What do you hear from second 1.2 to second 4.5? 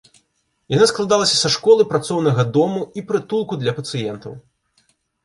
са школы, працоўнага дома і прытулку для пацыентаў.